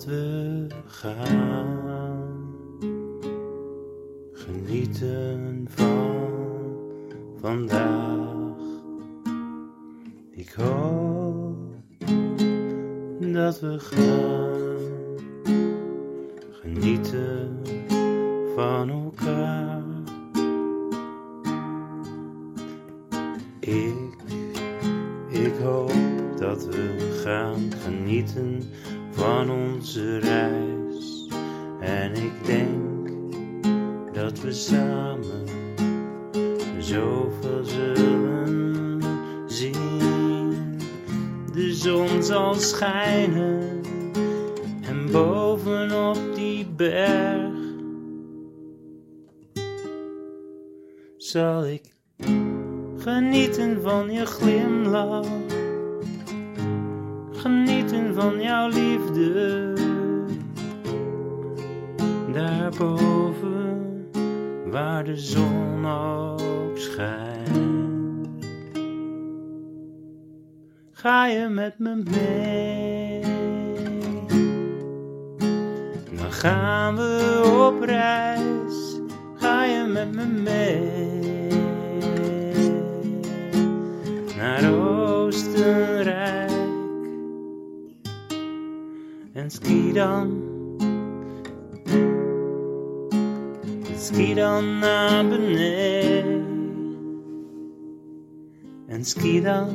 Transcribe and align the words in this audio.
dat 0.00 0.08
we 0.08 0.66
gaan. 0.86 1.78
Genieten 4.32 5.66
van 5.68 6.28
vandaag. 7.40 8.56
Ik 10.30 10.52
hoop 10.52 11.56
dat 13.18 13.60
we 13.60 13.78
gaan. 13.78 14.78
Genieten 16.50 17.62
van 18.54 18.90
elkaar. 18.90 19.82
Ik, 23.60 23.94
ik 25.28 25.52
hoop 25.62 25.92
dat 26.38 26.66
we 26.66 27.18
gaan 27.24 27.70
genieten 27.84 28.62
van 29.20 29.50
onze 29.50 30.18
reis. 30.18 31.26
En 31.80 32.12
ik 32.14 32.46
denk 32.46 33.08
dat 34.14 34.40
we 34.40 34.52
samen 34.52 35.44
zoveel 36.78 37.64
zullen 37.64 39.02
zien. 39.46 40.78
De 41.52 41.74
zon 41.74 42.22
zal 42.22 42.54
schijnen 42.54 43.80
en 44.82 45.10
bovenop 45.12 46.18
die 46.34 46.66
berg 46.76 47.52
zal 51.16 51.66
ik 51.66 51.92
genieten 52.96 53.82
van 53.82 54.10
je 54.10 54.26
glimlach 54.26 55.26
genieten 57.40 58.14
van 58.14 58.40
jouw 58.40 58.68
liefde. 58.68 59.72
Daarboven, 62.32 64.06
waar 64.66 65.04
de 65.04 65.16
zon 65.16 65.86
ook 65.86 66.78
schijnt. 66.78 68.46
Ga 70.92 71.26
je 71.26 71.48
met 71.48 71.78
me 71.78 72.02
mee? 72.10 73.20
Dan 76.12 76.32
gaan 76.32 76.96
we 76.96 77.42
op 77.68 77.82
reis. 77.82 79.00
Ga 79.34 79.64
je 79.64 79.84
met 79.92 80.12
me 80.12 80.26
mee? 80.26 81.08
Naar 84.36 84.60
ski 89.50 89.92
dan. 89.92 90.48
Ski 93.96 94.34
dan 94.34 94.78
naar 94.78 95.28
beneden 95.28 96.44
en 98.86 99.04
ski 99.04 99.40
dan. 99.40 99.68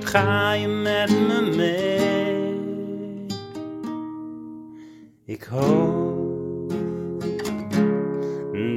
Ga 0.00 0.52
je 0.52 0.68
met 0.68 1.10
me 1.10 1.52
mee? 1.56 2.54
Ik 5.24 5.42
hoop 5.42 6.72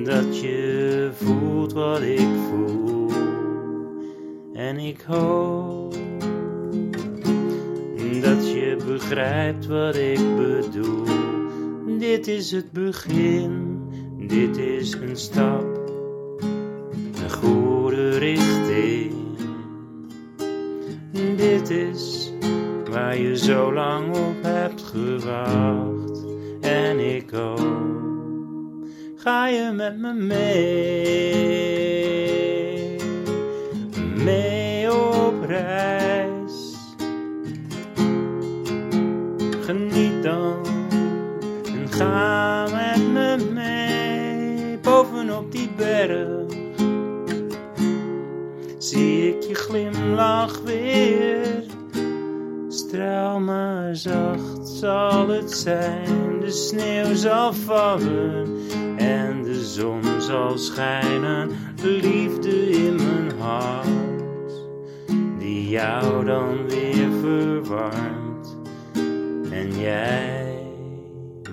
dat 0.04 0.40
je 0.40 1.10
voelt 1.14 1.74
wat 1.74 2.02
ik 2.02 2.28
voel. 2.50 3.10
En 4.54 4.78
ik 4.78 5.02
hoop 5.02 6.07
begrijpt 8.88 9.66
wat 9.66 9.96
ik 9.96 10.36
bedoel. 10.36 11.06
Dit 12.00 12.28
is 12.28 12.52
het 12.52 12.72
begin, 12.72 13.80
dit 14.28 14.58
is 14.58 14.94
een 14.94 15.18
stap, 15.18 15.92
een 17.24 17.32
goede 17.32 18.18
richting. 18.18 19.14
Dit 21.36 21.70
is 21.70 22.32
waar 22.90 23.18
je 23.18 23.38
zo 23.38 23.74
lang 23.74 24.16
op 24.16 24.36
hebt 24.42 24.82
gewacht. 24.82 26.26
En 26.62 27.16
ik 27.16 27.34
ook, 27.34 28.86
ga 29.16 29.48
je 29.48 29.72
met 29.76 29.98
me 29.98 30.14
mee, 30.14 31.58
en 41.66 41.88
ga 41.90 42.64
met 42.64 43.12
me 43.14 43.50
mee 43.54 44.78
bovenop 44.78 45.52
die 45.52 45.70
berg. 45.76 46.56
Zie 48.78 49.36
ik 49.36 49.44
je 49.44 49.56
glimlach 49.56 50.62
weer, 50.62 51.64
straal 52.68 53.40
maar 53.40 53.96
zacht 53.96 54.68
zal 54.68 55.28
het 55.28 55.52
zijn. 55.52 56.40
De 56.40 56.52
sneeuw 56.52 57.16
zal 57.16 57.54
vallen 57.54 58.48
en 58.98 59.44
de 59.44 59.66
zon 59.66 60.02
zal 60.20 60.58
schijnen. 60.58 61.50
Liefde 61.82 62.70
in 62.70 62.96
mijn 62.96 63.40
hart, 63.40 64.52
die 65.40 65.70
jou 65.70 66.26
dan 66.26 66.68
weer 66.68 67.10
verwarmt. 67.22 68.58
En 69.52 69.80
jij 69.80 70.17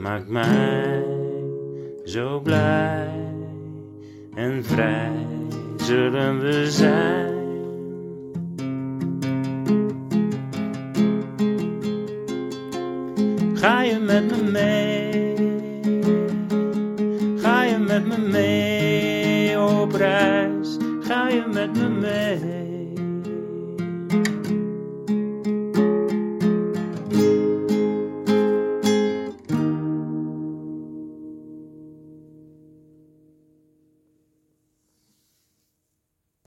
maakt 0.04 0.28
mij 0.28 1.04
zo 2.04 2.40
blij 2.40 3.08
en 4.34 4.64
vrij 4.64 5.26
zullen 5.76 6.40
we 6.40 6.70
zijn. 6.70 7.32
Ga 13.54 13.82
je 13.82 13.98
met 13.98 14.24
me 14.24 14.50
mee? 14.50 15.34
Ga 17.36 17.64
je 17.64 17.78
met 17.78 18.06
me 18.06 18.18
mee 18.18 19.60
op 19.60 19.92
reis? 19.92 20.76
Ga 21.00 21.28
je 21.28 21.44
met 21.52 21.76
me 21.76 21.88
mee? 21.88 22.73